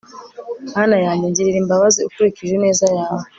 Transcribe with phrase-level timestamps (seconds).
[0.73, 3.25] mana yanjye, ngirira imbabazi ukurikije ineza yawe